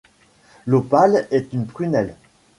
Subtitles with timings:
[0.65, 2.15] L’opale est une prunelle